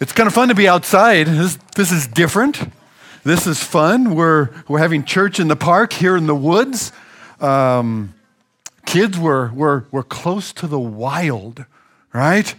[0.00, 1.26] It's kind of fun to be outside.
[1.26, 2.58] This, this is different.
[3.22, 4.14] This is fun.
[4.14, 6.90] We're, we're having church in the park here in the woods.
[7.38, 8.14] Um,
[8.86, 11.66] kids, we're, we're, we're close to the wild,
[12.14, 12.54] right?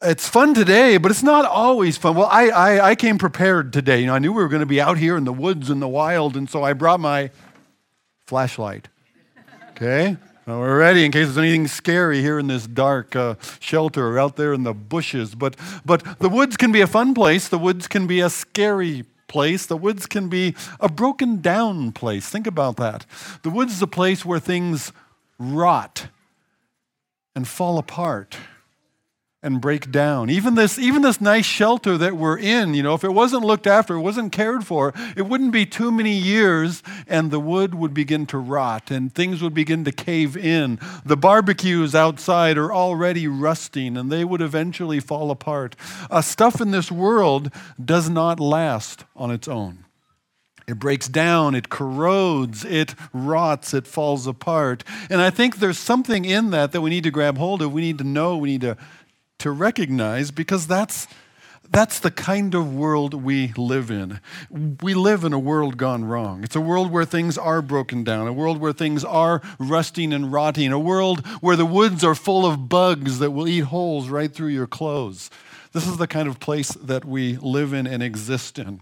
[0.00, 2.14] It's fun today, but it's not always fun.
[2.14, 3.98] Well, I, I, I came prepared today.
[4.00, 5.80] You know, I knew we were going to be out here in the woods in
[5.80, 7.32] the wild, and so I brought my
[8.26, 8.86] flashlight.
[9.70, 10.16] Okay?
[10.48, 14.18] Now we're ready in case there's anything scary here in this dark uh, shelter or
[14.18, 15.34] out there in the bushes.
[15.34, 17.48] But, but the woods can be a fun place.
[17.48, 19.66] The woods can be a scary place.
[19.66, 22.30] The woods can be a broken down place.
[22.30, 23.04] Think about that.
[23.42, 24.90] The woods is a place where things
[25.38, 26.06] rot
[27.36, 28.38] and fall apart
[29.40, 30.30] and break down.
[30.30, 33.68] Even this, even this nice shelter that we're in, you know, if it wasn't looked
[33.68, 37.94] after, it wasn't cared for, it wouldn't be too many years and the wood would
[37.94, 40.80] begin to rot and things would begin to cave in.
[41.04, 45.76] The barbecues outside are already rusting and they would eventually fall apart.
[46.10, 47.52] Uh, stuff in this world
[47.82, 49.84] does not last on its own.
[50.68, 54.84] It breaks down, it corrodes, it rots, it falls apart.
[55.08, 57.72] And I think there's something in that that we need to grab hold of.
[57.72, 58.76] We need to know, we need to
[59.38, 61.06] to recognize because that's,
[61.70, 64.20] that's the kind of world we live in.
[64.50, 66.42] We live in a world gone wrong.
[66.42, 70.32] It's a world where things are broken down, a world where things are rusting and
[70.32, 74.32] rotting, a world where the woods are full of bugs that will eat holes right
[74.32, 75.30] through your clothes.
[75.72, 78.80] This is the kind of place that we live in and exist in.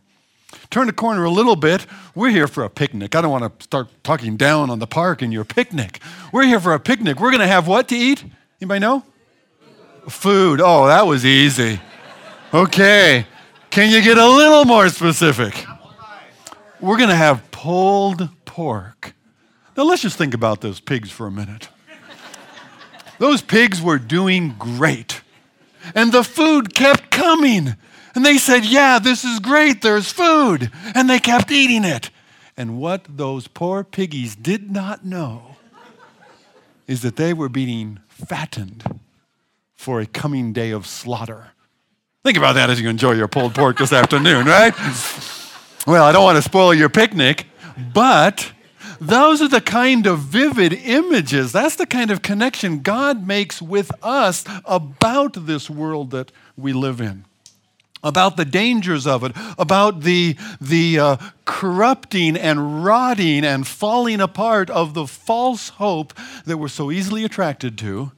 [0.70, 1.86] Turn the corner a little bit.
[2.14, 3.14] We're here for a picnic.
[3.14, 6.00] I don't want to start talking down on the park and your picnic.
[6.32, 7.20] We're here for a picnic.
[7.20, 8.24] We're going to have what to eat?
[8.60, 9.04] Anybody know?
[10.08, 10.60] Food.
[10.62, 11.80] Oh, that was easy.
[12.54, 13.26] Okay.
[13.70, 15.66] Can you get a little more specific?
[16.80, 19.14] We're going to have pulled pork.
[19.76, 21.68] Now, let's just think about those pigs for a minute.
[23.18, 25.22] Those pigs were doing great.
[25.94, 27.76] And the food kept coming.
[28.14, 29.82] And they said, Yeah, this is great.
[29.82, 30.70] There's food.
[30.94, 32.10] And they kept eating it.
[32.56, 35.56] And what those poor piggies did not know
[36.86, 39.00] is that they were being fattened
[39.76, 41.48] for a coming day of slaughter.
[42.24, 44.74] Think about that as you enjoy your pulled pork this afternoon, right?
[45.86, 47.46] Well, I don't want to spoil your picnic,
[47.94, 48.52] but
[49.00, 51.52] those are the kind of vivid images.
[51.52, 57.00] That's the kind of connection God makes with us about this world that we live
[57.00, 57.24] in.
[58.02, 64.70] About the dangers of it, about the, the uh, corrupting and rotting and falling apart
[64.70, 66.12] of the false hope
[66.44, 68.12] that we're so easily attracted to,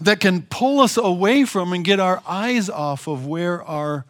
[0.00, 4.04] that can pull us away from and get our eyes off of where our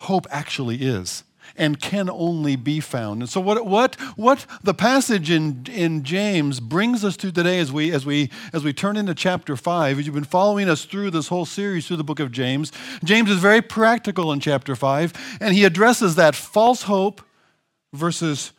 [0.00, 1.24] hope actually is
[1.56, 3.20] and can only be found.
[3.20, 7.70] And so what, what, what the passage in, in James brings us to today as
[7.70, 11.10] we, as, we, as we turn into chapter 5, as you've been following us through
[11.10, 12.72] this whole series through the book of James,
[13.04, 17.22] James is very practical in chapter 5, and he addresses that false hope
[17.92, 18.52] versus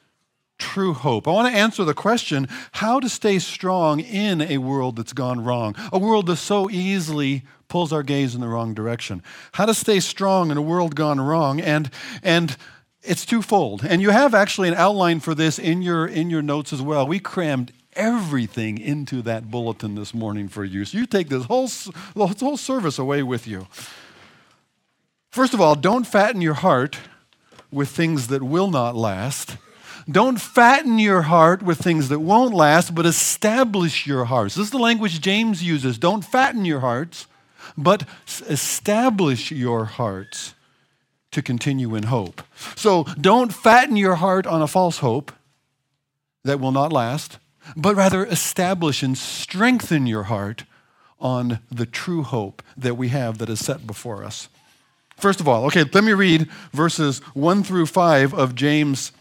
[0.63, 1.27] true hope.
[1.27, 5.43] I want to answer the question how to stay strong in a world that's gone
[5.43, 9.21] wrong, a world that so easily pulls our gaze in the wrong direction.
[9.53, 11.59] How to stay strong in a world gone wrong.
[11.59, 11.89] And,
[12.23, 12.55] and
[13.01, 13.83] it's twofold.
[13.83, 17.05] And you have actually an outline for this in your, in your notes as well.
[17.05, 20.85] We crammed everything into that bulletin this morning for you.
[20.85, 23.67] So you take this whole, this whole service away with you.
[25.29, 26.97] First of all, don't fatten your heart
[27.69, 29.57] with things that will not last.
[30.09, 34.55] Don't fatten your heart with things that won't last, but establish your hearts.
[34.55, 35.97] This is the language James uses.
[35.97, 37.27] Don't fatten your hearts,
[37.77, 38.03] but
[38.49, 40.55] establish your hearts
[41.31, 42.41] to continue in hope.
[42.75, 45.31] So don't fatten your heart on a false hope
[46.43, 47.39] that will not last,
[47.75, 50.65] but rather establish and strengthen your heart
[51.19, 54.49] on the true hope that we have that is set before us.
[55.15, 59.13] First of all, okay, let me read verses 1 through 5 of James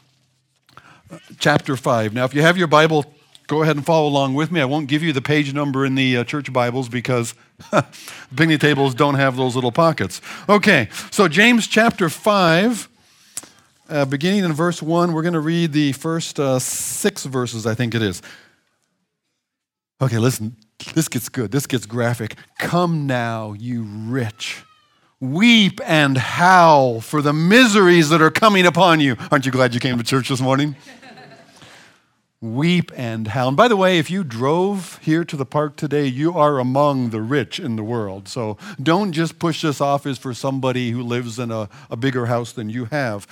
[1.38, 2.14] chapter 5.
[2.14, 3.04] Now, if you have your Bible,
[3.46, 4.60] go ahead and follow along with me.
[4.60, 7.34] I won't give you the page number in the uh, church Bibles because
[8.36, 10.20] picnic tables don't have those little pockets.
[10.48, 12.88] Okay, so James chapter 5,
[13.88, 17.74] uh, beginning in verse 1, we're going to read the first uh, six verses, I
[17.74, 18.22] think it is.
[20.00, 20.56] Okay, listen,
[20.94, 21.52] this gets good.
[21.52, 22.36] This gets graphic.
[22.58, 24.64] Come now, you rich
[25.22, 29.16] Weep and howl for the miseries that are coming upon you.
[29.30, 30.74] Aren't you glad you came to church this morning?
[32.42, 33.48] Weep and howl.
[33.48, 37.10] And by the way, if you drove here to the park today, you are among
[37.10, 38.26] the rich in the world.
[38.26, 42.26] So don't just push this off as for somebody who lives in a, a bigger
[42.26, 43.28] house than you have.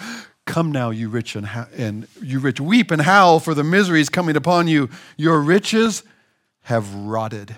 [0.46, 4.36] Come now, you rich and, and you rich, weep and howl for the miseries coming
[4.36, 4.88] upon you.
[5.16, 6.04] Your riches
[6.62, 7.56] have rotted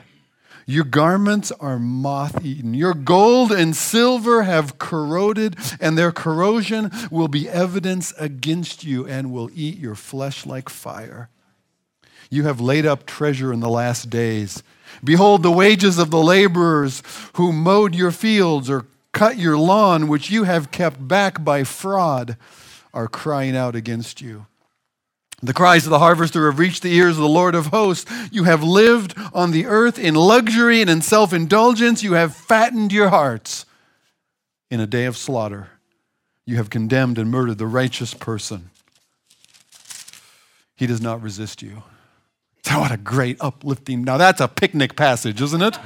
[0.67, 2.73] Your garments are moth eaten.
[2.73, 9.33] Your gold and silver have corroded, and their corrosion will be evidence against you and
[9.33, 11.29] will eat your flesh like fire.
[12.33, 14.63] You have laid up treasure in the last days.
[15.05, 17.03] Behold, the wages of the laborers
[17.35, 22.39] who mowed your fields or cut your lawn, which you have kept back by fraud,
[22.95, 24.47] are crying out against you.
[25.43, 28.11] The cries of the harvester have reached the ears of the Lord of hosts.
[28.31, 32.03] You have lived on the earth in luxury and in self indulgence.
[32.03, 33.67] You have fattened your hearts.
[34.71, 35.69] In a day of slaughter,
[36.47, 38.71] you have condemned and murdered the righteous person.
[40.75, 41.83] He does not resist you.
[42.65, 44.05] So, what a great uplifting.
[44.05, 45.79] Now, that's a picnic passage, isn't it?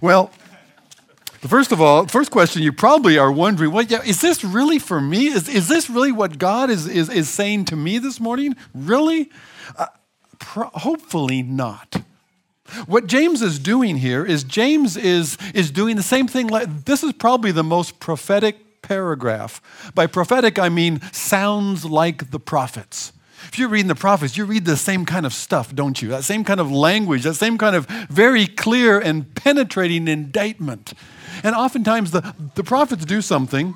[0.00, 0.30] Well,
[1.40, 5.00] First of all, first question you probably are wondering, well, yeah, is this really for
[5.00, 5.26] me?
[5.26, 8.56] Is, is this really what God is, is, is saying to me this morning?
[8.74, 9.30] Really?
[9.78, 9.86] Uh,
[10.38, 12.02] pro- hopefully not.
[12.86, 16.48] What James is doing here is James is, is doing the same thing.
[16.48, 19.92] Like, this is probably the most prophetic paragraph.
[19.94, 23.12] By prophetic, I mean sounds like the prophets.
[23.56, 26.08] If you're reading the prophets, you read the same kind of stuff, don't you?
[26.08, 30.92] That same kind of language, that same kind of very clear and penetrating indictment.
[31.42, 33.74] And oftentimes the, the prophets do something.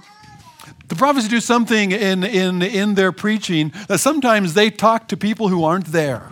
[0.88, 5.48] The prophets do something in, in, in their preaching that sometimes they talk to people
[5.48, 6.30] who aren't there.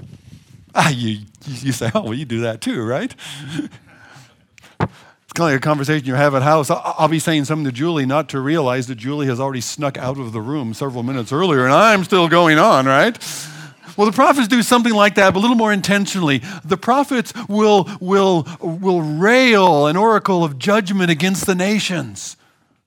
[0.75, 3.15] Ah, you, you say, oh, well, you do that too, right?
[5.39, 6.69] It's kind of like a conversation you have at house.
[6.69, 10.19] I'll be saying something to Julie, not to realize that Julie has already snuck out
[10.19, 13.17] of the room several minutes earlier, and I'm still going on, right?
[13.97, 16.43] Well, the prophets do something like that, but a little more intentionally.
[16.65, 22.37] The prophets will, will, will rail an oracle of judgment against the nations.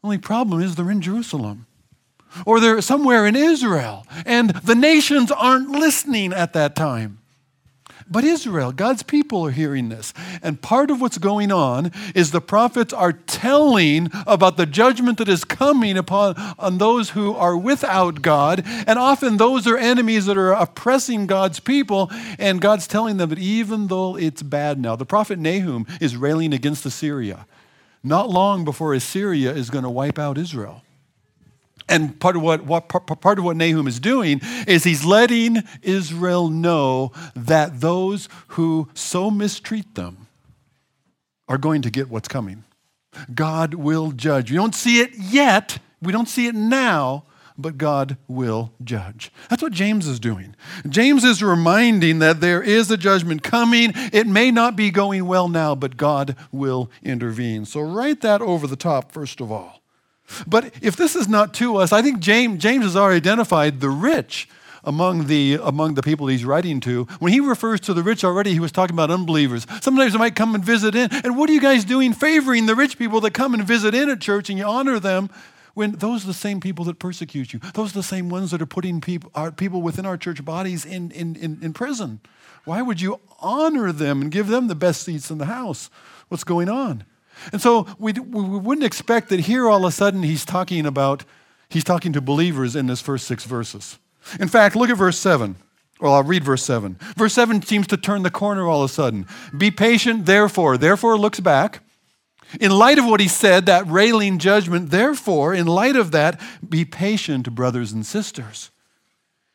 [0.03, 1.68] Only problem is they're in Jerusalem.
[2.45, 7.20] Or they're somewhere in Israel, and the nations aren't listening at that time.
[8.12, 10.13] But Israel, God's people are hearing this.
[10.44, 15.30] And part of what's going on is the prophets are telling about the judgment that
[15.30, 18.63] is coming upon on those who are without God.
[18.66, 22.12] And often those are enemies that are oppressing God's people.
[22.38, 26.54] And God's telling them that even though it's bad now, the prophet Nahum is railing
[26.54, 27.48] against Assyria.
[28.04, 30.84] Not long before Assyria is going to wipe out Israel.
[31.89, 36.50] And part of what, what, part of what Nahum is doing is he's letting Israel
[36.50, 40.28] know that those who so mistreat them
[41.48, 42.63] are going to get what's coming.
[43.33, 44.51] God will judge.
[44.51, 47.25] We don't see it yet, we don't see it now,
[47.57, 49.31] but God will judge.
[49.50, 50.56] That's what James is doing.
[50.88, 53.92] James is reminding that there is a judgment coming.
[53.95, 57.66] It may not be going well now, but God will intervene.
[57.66, 59.81] So write that over the top, first of all.
[60.48, 63.89] But if this is not to us, I think James, James has already identified the
[63.89, 64.48] rich
[64.83, 67.06] among the, among the people he's writing to.
[67.19, 69.68] When he refers to the rich already, he was talking about unbelievers.
[69.81, 71.10] Sometimes they might come and visit in.
[71.24, 74.10] And what are you guys doing favoring the rich people that come and visit in
[74.10, 75.30] at church and you honor them
[75.74, 77.60] when those are the same people that persecute you?
[77.74, 80.86] Those are the same ones that are putting people, our, people within our church bodies
[80.86, 82.19] in, in, in, in prison.
[82.66, 85.89] Why would you honor them and give them the best seats in the house?
[86.27, 87.06] What's going on?
[87.51, 91.25] And so we, we wouldn't expect that here all of a sudden he's talking about,
[91.69, 93.99] he's talking to believers in this first six verses.
[94.39, 95.55] In fact, look at verse 7.
[95.99, 96.97] Well, I'll read verse 7.
[97.15, 99.27] Verse 7 seems to turn the corner all of a sudden.
[99.55, 100.77] Be patient, therefore.
[100.77, 101.83] Therefore looks back.
[102.59, 106.83] In light of what he said, that railing judgment, therefore, in light of that, be
[106.83, 108.71] patient, brothers and sisters,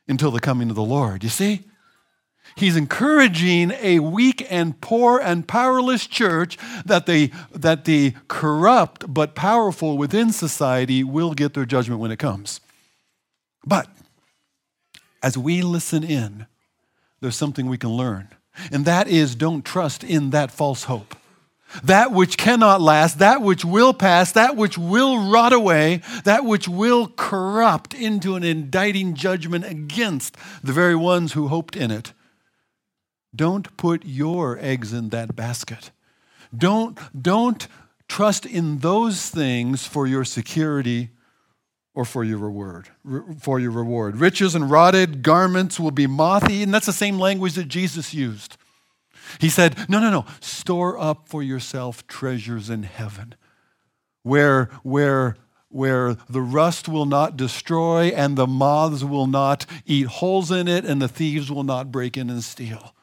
[0.09, 1.23] until the coming of the Lord.
[1.23, 1.64] You see?
[2.57, 9.35] He's encouraging a weak and poor and powerless church that the, that the corrupt but
[9.35, 12.63] powerful within society will get their judgment when it comes.
[13.67, 13.89] But
[15.23, 16.47] as we listen in,
[17.21, 18.29] there's something we can learn.
[18.73, 21.15] And that is don't trust in that false hope.
[21.85, 26.69] That which cannot last, that which will pass, that which will rot away, that which
[26.69, 32.13] will corrupt into an indicting judgment against the very ones who hoped in it.
[33.37, 35.90] Don't put your eggs in that basket.
[36.57, 37.69] Don't, don't
[38.09, 41.11] trust in those things for your security
[41.95, 42.88] or for your reward.
[43.40, 44.16] For your reward.
[44.19, 46.71] Riches and rotted garments will be moth-eaten.
[46.71, 48.57] That's the same language that Jesus used.
[49.40, 50.26] He said, No, no, no.
[50.40, 53.35] Store up for yourself treasures in heaven,
[54.23, 55.37] where, where,
[55.69, 60.85] where the rust will not destroy, and the moths will not eat holes in it,
[60.85, 62.95] and the thieves will not break in and steal.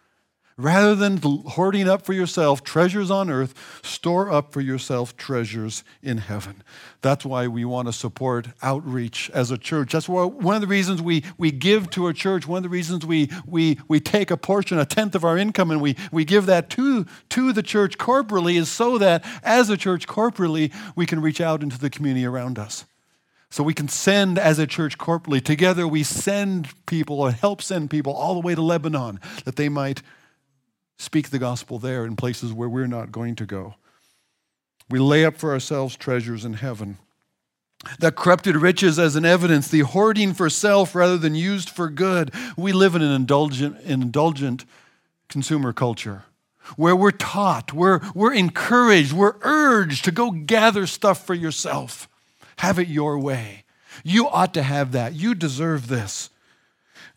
[0.56, 6.20] Rather than hoarding up for yourself treasures on earth, store up for yourself treasures in
[6.20, 6.62] heaven.
[7.02, 9.94] That's why we want to support outreach as a church.
[9.94, 12.70] That's why one of the reasons we, we give to a church, one of the
[12.70, 16.24] reasons we, we, we take a portion, a tenth of our income, and we, we
[16.24, 21.08] give that to, to the church corporately is so that as a church corporately, we
[21.08, 22.86] can reach out into the community around us.
[23.50, 25.44] So we can send as a church corporately.
[25.44, 29.70] Together we send people or help send people all the way to Lebanon that they
[29.70, 30.02] might
[31.04, 33.76] speak the gospel there in places where we're not going to go.
[34.90, 36.98] We lay up for ourselves treasures in heaven.
[38.00, 42.34] That corrupted riches as an evidence, the hoarding for self rather than used for good.
[42.56, 44.66] We live in an indulgent, indulgent
[45.28, 46.24] consumer culture
[46.78, 52.08] where we're taught, we're, we're encouraged, we're urged to go gather stuff for yourself.
[52.58, 53.66] Have it your way.
[54.04, 55.14] You ought to have that.
[55.14, 56.30] You deserve this.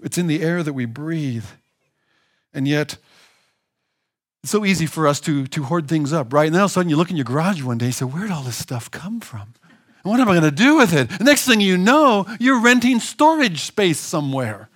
[0.00, 1.46] It's in the air that we breathe.
[2.52, 2.96] And yet,
[4.42, 6.46] it's so easy for us to, to hoard things up, right?
[6.46, 8.04] And then all of a sudden you look in your garage one day and say,
[8.04, 9.54] Where'd all this stuff come from?
[10.04, 11.08] And what am I going to do with it?
[11.08, 14.68] The next thing you know, you're renting storage space somewhere.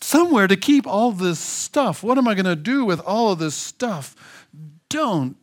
[0.00, 2.02] Somewhere to keep all this stuff.
[2.02, 4.48] What am I going to do with all of this stuff?
[4.88, 5.36] Don't.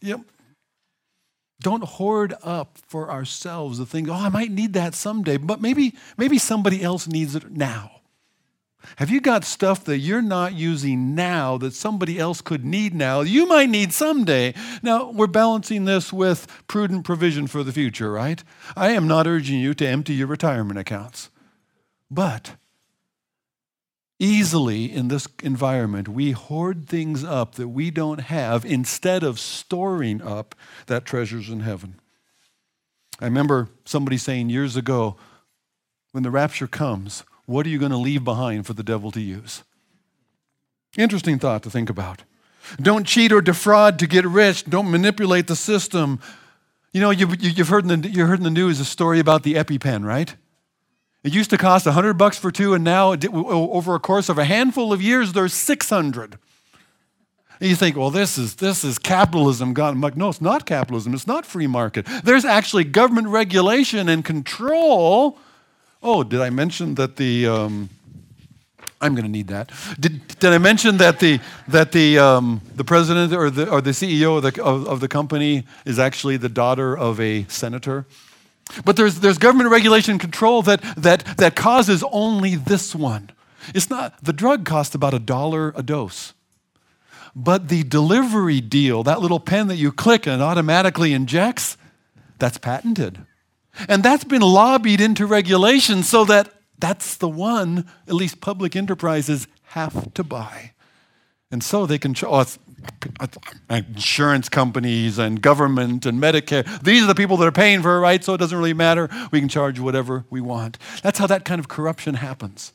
[0.00, 0.20] Yep.
[1.60, 5.94] Don't hoard up for ourselves the thing, oh, I might need that someday, but maybe,
[6.18, 7.93] maybe somebody else needs it now.
[8.96, 13.20] Have you got stuff that you're not using now that somebody else could need now?
[13.20, 14.54] You might need someday.
[14.82, 18.42] Now, we're balancing this with prudent provision for the future, right?
[18.76, 21.30] I am not urging you to empty your retirement accounts.
[22.10, 22.56] But
[24.18, 30.22] easily in this environment, we hoard things up that we don't have instead of storing
[30.22, 30.54] up
[30.86, 32.00] that treasures in heaven.
[33.20, 35.16] I remember somebody saying years ago,
[36.12, 39.20] when the rapture comes, what are you going to leave behind for the devil to
[39.20, 39.62] use?
[40.96, 42.22] Interesting thought to think about.
[42.80, 44.64] Don't cheat or defraud to get rich.
[44.64, 46.20] Don't manipulate the system.
[46.92, 49.42] You know, you've, you've heard, in the, you heard in the news a story about
[49.42, 50.34] the EpiPen, right?
[51.22, 54.44] It used to cost 100 bucks for two, and now, over a course of a
[54.44, 56.38] handful of years, there's 600.
[57.60, 60.16] And you think, well, this is, this is capitalism gone amok.
[60.16, 61.14] No, it's not capitalism.
[61.14, 62.06] It's not free market.
[62.22, 65.38] There's actually government regulation and control
[66.06, 67.88] Oh, did I mention that the, um,
[69.00, 69.72] I'm going to need that.
[69.98, 73.92] Did, did I mention that the, that the, um, the president or the, or the
[73.92, 78.04] CEO of the, of, of the company is actually the daughter of a senator?
[78.84, 83.30] But there's, there's government regulation control that, that, that causes only this one.
[83.74, 86.34] It's not, the drug costs about a dollar a dose.
[87.34, 91.78] But the delivery deal, that little pen that you click and automatically injects,
[92.38, 93.24] that's patented.
[93.88, 99.46] And that's been lobbied into regulation so that that's the one, at least public enterprises
[99.68, 100.72] have to buy.
[101.50, 102.44] And so they can, oh,
[103.20, 103.26] uh,
[103.68, 108.00] insurance companies and government and Medicare, these are the people that are paying for it,
[108.00, 108.24] right?
[108.24, 109.08] So it doesn't really matter.
[109.30, 110.78] We can charge whatever we want.
[111.02, 112.72] That's how that kind of corruption happens.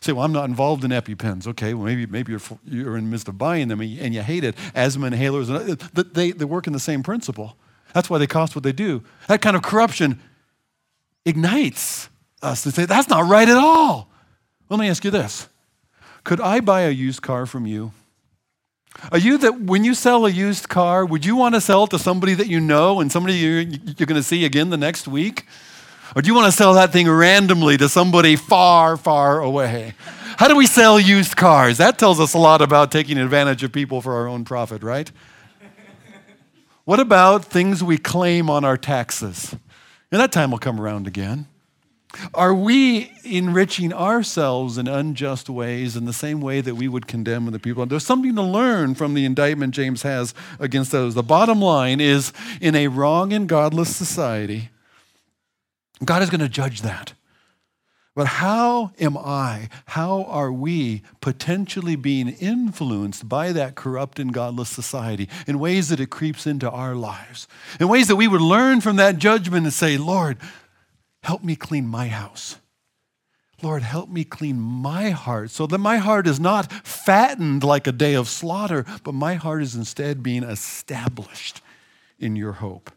[0.00, 1.46] You say, well, I'm not involved in EpiPens.
[1.48, 4.14] Okay, well, maybe, maybe you're, you're in the midst of buying them and you, and
[4.14, 4.56] you hate it.
[4.74, 7.56] Asthma inhalers, they, they work in the same principle.
[7.92, 9.02] That's why they cost what they do.
[9.26, 10.20] That kind of corruption
[11.24, 12.08] ignites
[12.42, 14.08] us to say, that's not right at all.
[14.68, 15.48] Let me ask you this
[16.24, 17.92] Could I buy a used car from you?
[19.12, 21.90] Are you that when you sell a used car, would you want to sell it
[21.90, 25.06] to somebody that you know and somebody you're, you're going to see again the next
[25.06, 25.46] week?
[26.16, 29.94] Or do you want to sell that thing randomly to somebody far, far away?
[30.36, 31.78] How do we sell used cars?
[31.78, 35.10] That tells us a lot about taking advantage of people for our own profit, right?
[36.84, 39.54] What about things we claim on our taxes?
[40.12, 41.46] And that time will come around again.
[42.34, 47.46] Are we enriching ourselves in unjust ways in the same way that we would condemn
[47.46, 47.86] the people?
[47.86, 51.14] There's something to learn from the indictment James has against those.
[51.14, 54.70] The bottom line is in a wrong and godless society,
[56.04, 57.12] God is going to judge that.
[58.16, 64.68] But how am I, how are we potentially being influenced by that corrupt and godless
[64.68, 67.46] society in ways that it creeps into our lives?
[67.78, 70.38] In ways that we would learn from that judgment and say, Lord,
[71.22, 72.56] help me clean my house.
[73.62, 77.92] Lord, help me clean my heart so that my heart is not fattened like a
[77.92, 81.60] day of slaughter, but my heart is instead being established
[82.18, 82.90] in your hope.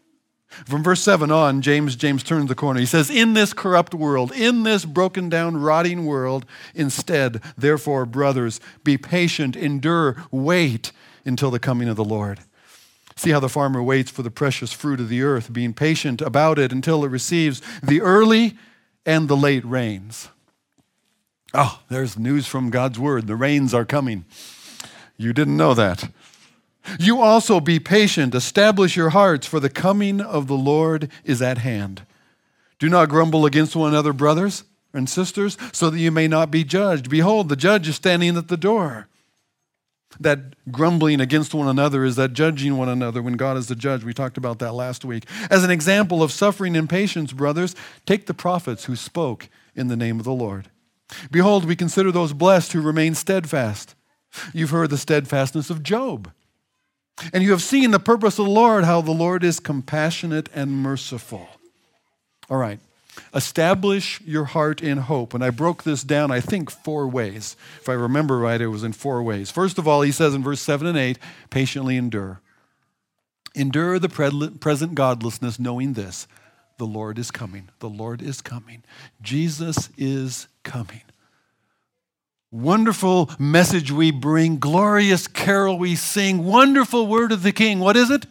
[0.66, 2.80] From verse 7 on, James, James turns the corner.
[2.80, 8.60] He says, In this corrupt world, in this broken down, rotting world, instead, therefore, brothers,
[8.84, 10.92] be patient, endure, wait
[11.26, 12.40] until the coming of the Lord.
[13.16, 16.58] See how the farmer waits for the precious fruit of the earth, being patient about
[16.58, 18.58] it until it receives the early
[19.06, 20.30] and the late rains.
[21.54, 23.28] Oh, there's news from God's word.
[23.28, 24.26] The rains are coming.
[25.18, 26.10] You didn't know that.
[27.00, 31.60] You also be patient, establish your hearts, for the coming of the Lord is at
[31.60, 32.06] hand.
[32.80, 34.64] Do not grumble against one another, brothers
[34.94, 37.10] and sisters, so that you may not be judged.
[37.10, 39.08] Behold, the judge is standing at the door.
[40.20, 44.04] That grumbling against one another is that judging one another when God is the judge.
[44.04, 45.26] We talked about that last week.
[45.50, 47.76] As an example of suffering and patience, brothers,
[48.06, 50.70] take the prophets who spoke in the name of the Lord.
[51.32, 53.96] Behold, we consider those blessed who remain steadfast.
[54.54, 56.32] You've heard the steadfastness of Job.
[57.32, 60.72] And you have seen the purpose of the Lord, how the Lord is compassionate and
[60.72, 61.48] merciful.
[62.50, 62.80] All right.
[63.34, 65.36] Establish your heart in hope.
[65.36, 67.56] And I broke this down, I think, four ways.
[67.80, 69.52] If I remember right, it was in four ways.
[69.52, 71.20] First of all, he says in verse 7 and 8,
[71.52, 72.42] patiently endure.
[73.54, 74.10] Endure the
[74.60, 76.28] present godlessness, knowing this
[76.80, 77.70] the Lord is coming.
[77.80, 78.84] The Lord is coming.
[79.22, 81.04] Jesus is coming.
[82.54, 87.80] Wonderful message we bring, glorious carol we sing, wonderful word of the King.
[87.80, 88.28] What is it?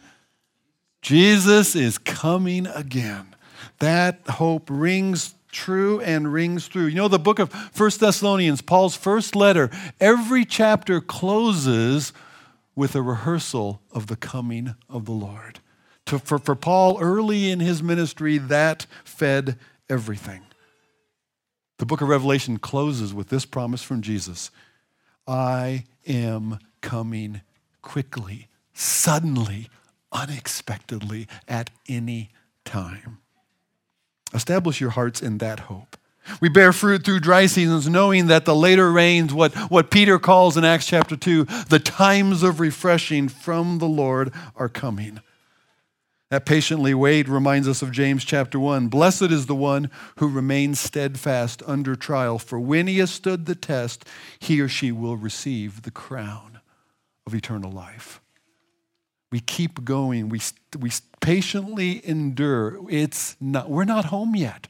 [1.00, 3.34] Jesus is coming again.
[3.80, 6.86] That hope rings true and rings through.
[6.86, 12.12] You know, the book of First Thessalonians, Paul's first letter, every chapter closes
[12.76, 15.58] with a rehearsal of the coming of the Lord.
[16.06, 19.58] To, for, for Paul, early in his ministry, that fed
[19.90, 20.42] everything.
[21.78, 24.50] The book of Revelation closes with this promise from Jesus
[25.26, 27.42] I am coming
[27.80, 29.68] quickly, suddenly,
[30.10, 32.30] unexpectedly, at any
[32.64, 33.18] time.
[34.34, 35.96] Establish your hearts in that hope.
[36.40, 40.56] We bear fruit through dry seasons, knowing that the later rains, what, what Peter calls
[40.56, 45.20] in Acts chapter 2, the times of refreshing from the Lord are coming.
[46.32, 48.88] That patiently wait reminds us of James chapter 1.
[48.88, 53.54] Blessed is the one who remains steadfast under trial, for when he has stood the
[53.54, 54.06] test,
[54.38, 56.60] he or she will receive the crown
[57.26, 58.22] of eternal life.
[59.30, 60.30] We keep going.
[60.30, 60.40] We,
[60.78, 62.80] we patiently endure.
[62.88, 64.68] It's not, we're not home yet.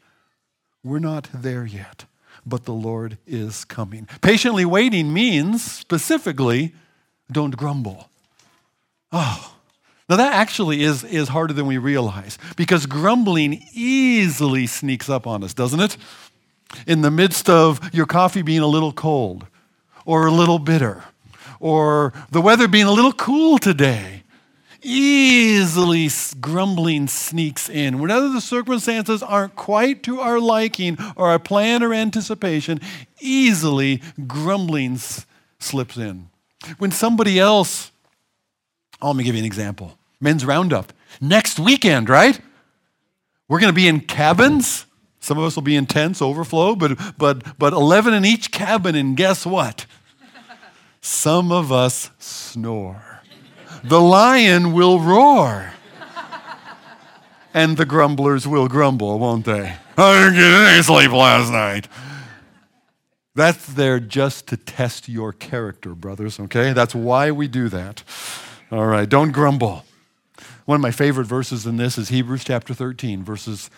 [0.83, 2.07] We're not there yet,
[2.45, 4.09] but the Lord is coming.
[4.21, 6.75] Patiently waiting means specifically
[7.31, 8.11] don't grumble.
[9.13, 9.59] Oh,
[10.13, 15.43] now, that actually is, is harder than we realize because grumbling easily sneaks up on
[15.43, 15.97] us, doesn't it?
[16.87, 19.47] In the midst of your coffee being a little cold
[20.05, 21.03] or a little bitter
[21.61, 24.23] or the weather being a little cool today,
[24.83, 26.11] easily
[26.43, 27.99] grumbling sneaks in.
[27.99, 32.83] Whenever the circumstances aren't quite to our liking or our plan or anticipation,
[33.19, 34.99] easily grumbling
[35.59, 36.29] slips in.
[36.77, 37.93] When somebody else,
[39.01, 40.93] oh, let me give you an example men's roundup.
[41.21, 42.41] Next weekend, right?
[43.49, 44.87] We're going to be in cabins.
[45.21, 48.95] Some of us will be in tents, overflow, but, but, but 11 in each cabin,
[48.95, 49.87] and guess what?
[51.01, 53.21] Some of us snore.
[53.85, 55.73] The lion will roar.
[57.55, 59.77] And the grumblers will grumble, won't they?
[59.99, 61.89] I didn't get any sleep last night.
[63.35, 66.73] That's there just to test your character, brothers, okay?
[66.73, 68.03] That's why we do that.
[68.71, 69.85] All right, don't grumble.
[70.65, 73.71] One of my favorite verses in this is Hebrews chapter 13, verses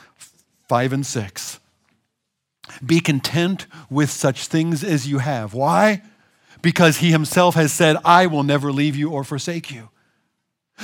[0.69, 1.61] 5 and 6.
[2.85, 5.55] Be content with such things as you have.
[5.55, 6.03] Why?
[6.63, 9.91] Because he himself has said, I will never leave you or forsake you.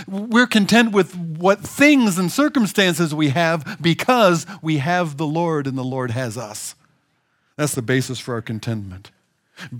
[0.06, 5.76] We're content with what things and circumstances we have because we have the Lord and
[5.76, 6.74] the Lord has us.
[7.56, 9.10] That's the basis for our contentment.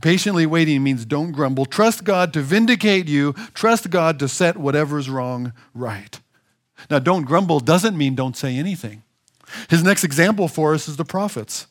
[0.00, 1.66] Patiently waiting means don't grumble.
[1.66, 3.32] Trust God to vindicate you.
[3.54, 6.20] Trust God to set whatever's wrong right.
[6.90, 9.02] Now, don't grumble doesn't mean don't say anything.
[9.68, 11.66] His next example for us is the prophets.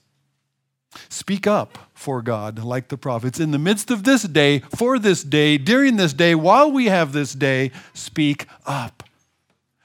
[1.07, 3.39] Speak up for God like the prophets.
[3.39, 7.13] In the midst of this day, for this day, during this day, while we have
[7.13, 9.03] this day, speak up.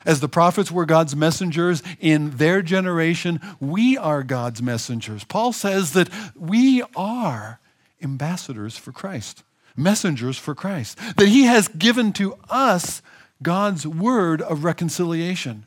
[0.07, 5.25] As the prophets were God's messengers in their generation, we are God's messengers.
[5.25, 7.61] Paul says that we are
[8.05, 9.43] ambassadors for Christ,
[9.77, 13.03] messengers for Christ, that He has given to us
[13.43, 15.67] God's word of reconciliation,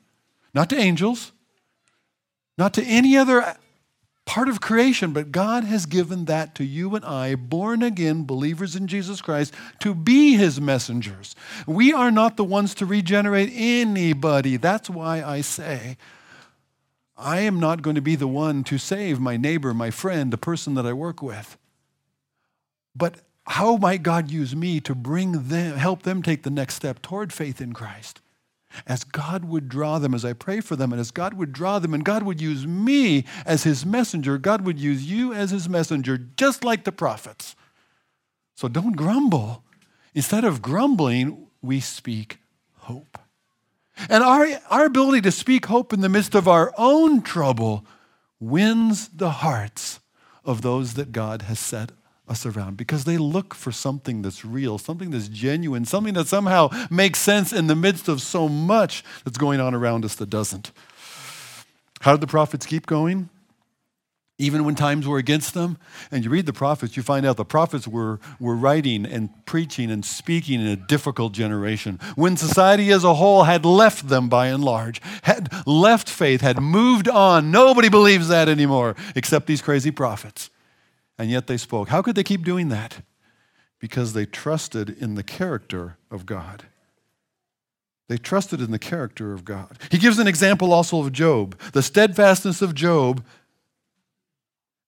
[0.54, 1.32] not to angels,
[2.58, 3.56] not to any other
[4.26, 8.76] part of creation, but God has given that to you and I, born again believers
[8.76, 11.36] in Jesus Christ, to be his messengers.
[11.66, 14.58] We are not the ones to regenerate anybody.
[14.58, 15.98] That's why I say,
[17.18, 20.38] I am not going to be the one to save my neighbor, my friend, the
[20.38, 21.58] person that I work with.
[22.98, 27.02] But how might God use me to bring them, help them take the next step
[27.02, 28.22] toward faith in Christ?
[28.86, 31.80] As God would draw them, as I pray for them, and as God would draw
[31.80, 35.70] them, and God would use me as his messenger, God would use you as his
[35.70, 37.56] messenger, just like the prophets.
[38.56, 39.64] So don't grumble.
[40.14, 42.40] Instead of grumbling, we speak
[42.80, 43.18] hope.
[44.10, 47.86] And our, our ability to speak hope in the midst of our own trouble
[48.40, 50.00] wins the hearts
[50.44, 51.92] of those that God has set
[52.28, 56.70] us around because they look for something that's real, something that's genuine, something that somehow
[56.90, 60.72] makes sense in the midst of so much that's going on around us that doesn't.
[62.02, 63.30] How did the prophets keep going?
[64.40, 65.78] even when times were against them.
[66.12, 69.90] And you read the prophets, you find out the prophets were, were writing and preaching
[69.90, 72.00] and speaking in a difficult generation.
[72.16, 76.62] When society as a whole had left them by and large, had left faith, had
[76.62, 77.52] moved on.
[77.52, 80.50] Nobody believes that anymore except these crazy prophets.
[81.18, 81.90] And yet they spoke.
[81.90, 83.02] How could they keep doing that?
[83.80, 86.66] Because they trusted in the character of God.
[88.08, 89.78] They trusted in the character of God.
[89.92, 91.60] He gives an example also of Job.
[91.74, 93.24] The steadfastness of Job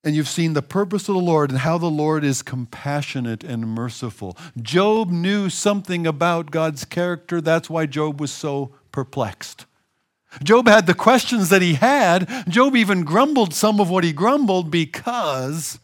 [0.04, 3.68] and you've seen the purpose of the Lord and how the Lord is compassionate and
[3.68, 4.38] merciful.
[4.62, 7.42] Job knew something about God's character.
[7.42, 9.66] That's why Job was so perplexed.
[10.42, 12.30] Job had the questions that he had.
[12.48, 15.80] Job even grumbled some of what he grumbled because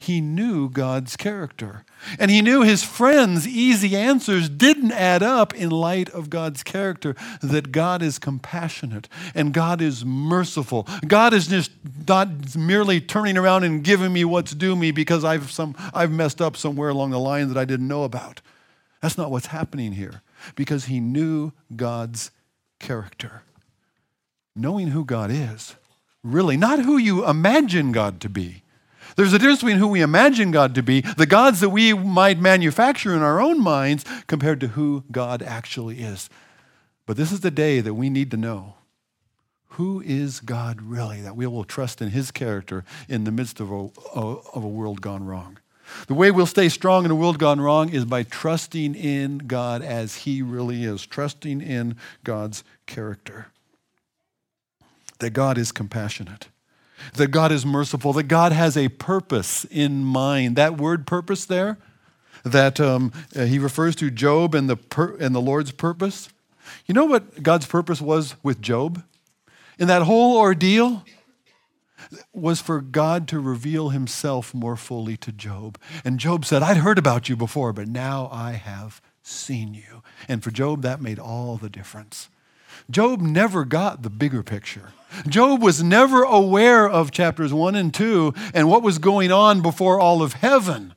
[0.00, 1.84] he knew God's character.
[2.18, 7.14] And he knew his friends' easy answers didn't add up in light of God's character,
[7.42, 10.88] that God is compassionate and God is merciful.
[11.06, 11.70] God is just
[12.08, 16.40] not merely turning around and giving me what's due me because I've, some, I've messed
[16.40, 18.40] up somewhere along the line that I didn't know about.
[19.02, 20.22] That's not what's happening here
[20.54, 22.30] because he knew God's
[22.78, 23.42] character.
[24.56, 25.76] Knowing who God is,
[26.24, 28.62] really, not who you imagine God to be
[29.16, 32.38] there's a difference between who we imagine God to be, the gods that we might
[32.38, 36.30] manufacture in our own minds, compared to who God actually is.
[37.06, 38.74] But this is the day that we need to know
[39.74, 43.70] who is God really, that we will trust in his character in the midst of
[43.70, 45.58] a, of a world gone wrong.
[46.06, 49.82] The way we'll stay strong in a world gone wrong is by trusting in God
[49.82, 53.48] as he really is, trusting in God's character.
[55.18, 56.48] That God is compassionate
[57.14, 60.56] that God is merciful, that God has a purpose in mind.
[60.56, 61.78] That word purpose there,
[62.44, 66.28] that um, uh, he refers to Job and the, per- and the Lord's purpose.
[66.86, 69.02] You know what God's purpose was with Job?
[69.78, 71.04] In that whole ordeal,
[72.32, 75.78] was for God to reveal himself more fully to Job.
[76.04, 80.02] And Job said, I'd heard about you before, but now I have seen you.
[80.28, 82.28] And for Job, that made all the difference.
[82.88, 84.92] Job never got the bigger picture.
[85.28, 89.98] Job was never aware of chapters 1 and 2 and what was going on before
[89.98, 90.94] all of heaven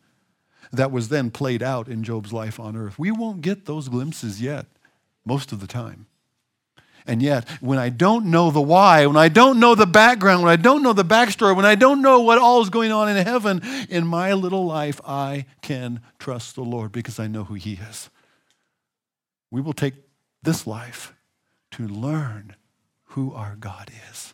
[0.72, 2.98] that was then played out in Job's life on earth.
[2.98, 4.66] We won't get those glimpses yet,
[5.26, 6.08] most of the time.
[7.06, 10.52] And yet, when I don't know the why, when I don't know the background, when
[10.52, 13.24] I don't know the backstory, when I don't know what all is going on in
[13.26, 17.74] heaven, in my little life, I can trust the Lord because I know who He
[17.74, 18.10] is.
[19.52, 19.96] We will take
[20.42, 21.14] this life
[21.74, 22.56] to learn
[23.08, 24.34] who our God is.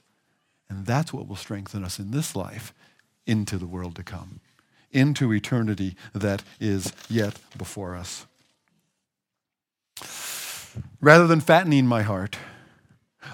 [0.69, 2.73] And that's what will strengthen us in this life
[3.25, 4.39] into the world to come,
[4.91, 8.25] into eternity that is yet before us.
[11.01, 12.37] Rather than fattening my heart,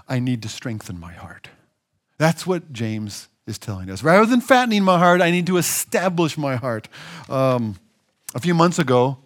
[0.08, 1.50] I need to strengthen my heart.
[2.18, 4.04] That's what James is telling us.
[4.04, 6.88] Rather than fattening my heart, I need to establish my heart.
[7.30, 7.78] Um,
[8.34, 9.18] a few months ago,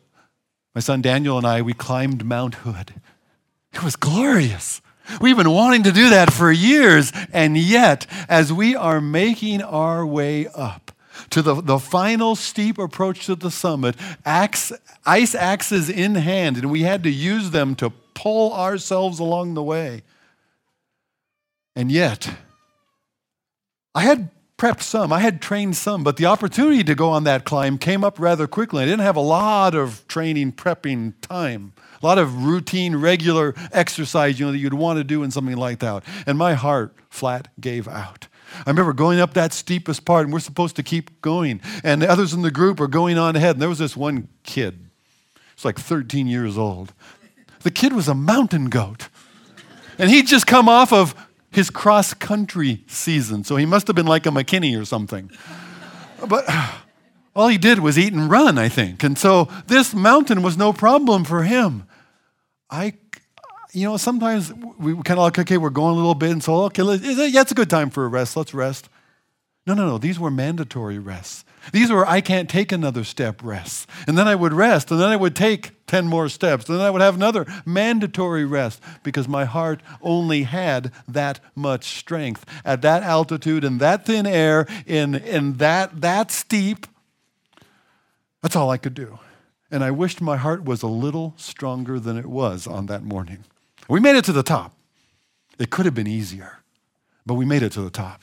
[0.74, 2.94] my son Daniel and I, we climbed Mount Hood.
[3.74, 4.82] It was glorious.
[5.20, 7.12] We've been wanting to do that for years.
[7.34, 10.92] And yet, as we are making our way up
[11.32, 14.72] to the, the final steep approach to the summit, axe,
[15.06, 19.64] ice axes in hand, and we had to use them to pull ourselves along the
[19.64, 20.04] way.
[21.76, 22.30] And yet,
[23.96, 27.46] I had prepped some, I had trained some, but the opportunity to go on that
[27.46, 28.84] climb came up rather quickly.
[28.84, 34.40] I didn't have a lot of training, prepping time a lot of routine, regular exercise,
[34.40, 36.04] you know, that you'd want to do in something like that.
[36.26, 38.28] And my heart flat gave out.
[38.66, 41.62] I remember going up that steepest part, and we're supposed to keep going.
[41.84, 43.56] And the others in the group are going on ahead.
[43.56, 44.90] And there was this one kid.
[45.54, 46.94] It's like 13 years old.
[47.62, 49.10] The kid was a mountain goat.
[49.98, 51.14] And he'd just come off of
[51.52, 53.44] his cross country season.
[53.44, 55.30] So he must have been like a McKinney or something.
[56.28, 56.46] But
[57.36, 59.04] all he did was eat and run, I think.
[59.04, 61.84] And so this mountain was no problem for him.
[62.70, 62.94] I,
[63.72, 66.64] you know, sometimes we kind of like, okay, we're going a little bit, and so,
[66.66, 68.36] okay, yeah, it's a good time for a rest.
[68.38, 68.90] Let's rest.
[69.66, 69.98] No, no, no.
[69.98, 71.46] These were mandatory rests.
[71.72, 73.86] These were I can't take another step rests.
[74.08, 76.86] And then I would rest, and then I would take 10 more steps, and then
[76.86, 82.46] I would have another mandatory rest because my heart only had that much strength.
[82.66, 86.88] At that altitude, in that thin air, in, in that, that steep,
[88.42, 89.20] that's all I could do.
[89.72, 93.44] And I wished my heart was a little stronger than it was on that morning.
[93.88, 94.74] We made it to the top.
[95.60, 96.60] It could have been easier,
[97.26, 98.22] but we made it to the top.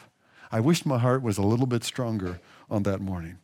[0.50, 3.38] I wished my heart was a little bit stronger on that morning.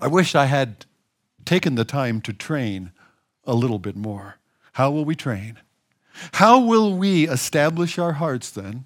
[0.00, 0.86] I wish I had
[1.44, 2.92] taken the time to train
[3.44, 4.36] a little bit more.
[4.72, 5.58] How will we train?
[6.34, 8.84] How will we establish our hearts then?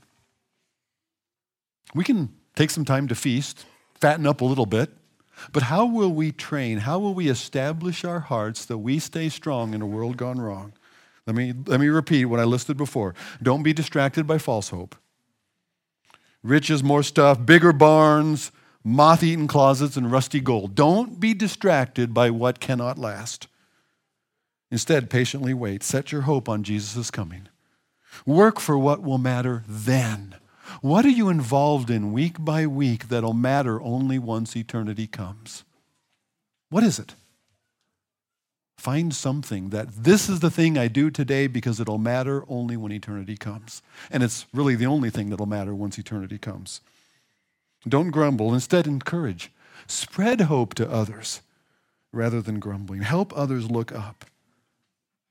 [1.95, 3.65] We can take some time to feast,
[4.01, 4.91] fatten up a little bit,
[5.53, 6.79] but how will we train?
[6.79, 10.73] How will we establish our hearts that we stay strong in a world gone wrong?
[11.27, 13.15] Let me, let me repeat what I listed before.
[13.43, 14.97] Don't be distracted by false hope.
[16.43, 18.51] Riches, more stuff, bigger barns,
[18.83, 20.75] moth eaten closets, and rusty gold.
[20.75, 23.47] Don't be distracted by what cannot last.
[24.71, 25.83] Instead, patiently wait.
[25.83, 27.49] Set your hope on Jesus' coming.
[28.27, 30.35] Work for what will matter then.
[30.81, 35.65] What are you involved in week by week that'll matter only once eternity comes?
[36.71, 37.15] What is it?
[38.79, 42.91] Find something that this is the thing I do today because it'll matter only when
[42.91, 43.83] eternity comes.
[44.11, 46.81] And it's really the only thing that'll matter once eternity comes.
[47.89, 49.53] Don't grumble, instead, encourage.
[49.87, 51.43] Spread hope to others
[52.13, 53.03] rather than grumbling.
[53.03, 54.25] Help others look up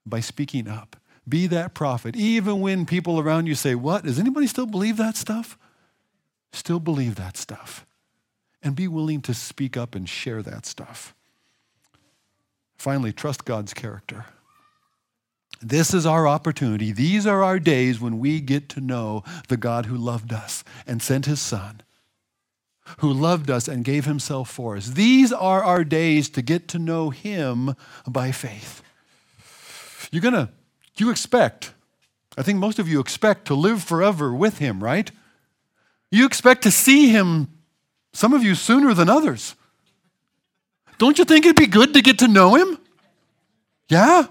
[0.05, 0.95] by speaking up.
[1.27, 2.15] Be that prophet.
[2.15, 4.03] Even when people around you say, What?
[4.03, 5.57] Does anybody still believe that stuff?
[6.51, 7.85] Still believe that stuff.
[8.63, 11.15] And be willing to speak up and share that stuff.
[12.77, 14.25] Finally, trust God's character.
[15.61, 16.91] This is our opportunity.
[16.91, 21.01] These are our days when we get to know the God who loved us and
[21.01, 21.81] sent his Son,
[22.97, 24.87] who loved us and gave himself for us.
[24.87, 27.75] These are our days to get to know him
[28.07, 28.81] by faith.
[30.11, 30.49] You're going to,
[31.01, 31.73] you expect,
[32.37, 35.11] I think most of you expect to live forever with him, right?
[36.11, 37.49] You expect to see him,
[38.13, 39.55] some of you sooner than others.
[40.97, 42.77] Don't you think it'd be good to get to know him?
[43.89, 44.27] Yeah?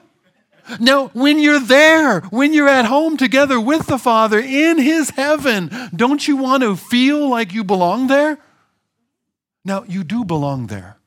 [0.79, 5.91] Now, when you're there, when you're at home together with the Father in His heaven,
[5.95, 8.39] don't you want to feel like you belong there?
[9.65, 10.99] Now, you do belong there.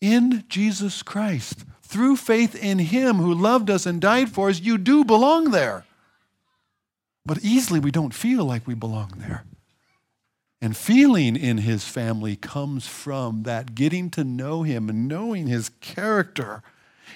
[0.00, 4.78] In Jesus Christ, through faith in Him who loved us and died for us, you
[4.78, 5.84] do belong there.
[7.24, 9.44] But easily we don't feel like we belong there.
[10.60, 15.68] And feeling in his family comes from that getting to know him and knowing his
[15.80, 16.64] character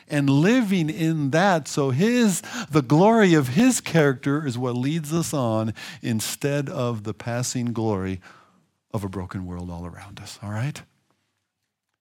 [0.07, 5.35] and living in that so his the glory of his character is what leads us
[5.35, 8.21] on instead of the passing glory
[8.93, 10.83] of a broken world all around us all right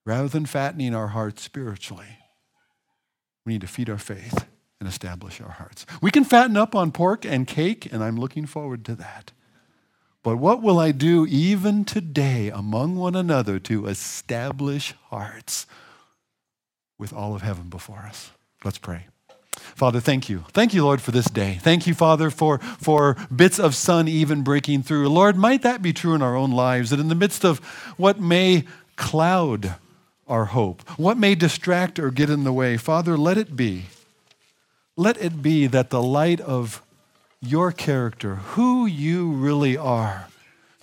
[0.06, 2.17] rather than fattening our hearts spiritually
[3.48, 4.46] we need to feed our faith
[4.80, 8.46] and establish our hearts we can fatten up on pork and cake and i'm looking
[8.46, 9.32] forward to that
[10.28, 15.66] but what will I do even today among one another to establish hearts
[17.00, 18.32] with all of heaven before us?
[18.62, 19.08] Let's pray.
[19.54, 20.44] Father, thank you.
[20.52, 21.60] Thank you, Lord, for this day.
[21.62, 25.08] Thank you, Father, for, for bits of sun even breaking through.
[25.08, 27.60] Lord, might that be true in our own lives, that in the midst of
[27.96, 28.66] what may
[28.98, 29.76] cloud
[30.28, 33.86] our hope, what may distract or get in the way, Father, let it be.
[34.96, 36.82] Let it be that the light of
[37.42, 40.28] your character, who you really are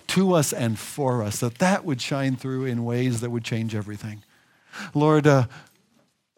[0.07, 3.75] to us and for us, that that would shine through in ways that would change
[3.75, 4.23] everything.
[4.93, 5.47] Lord, uh,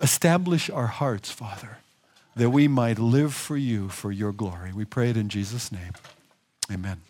[0.02, 1.78] establish our hearts, Father,
[2.36, 4.72] that we might live for you for your glory.
[4.74, 5.94] We pray it in Jesus' name.
[6.72, 7.02] Amen.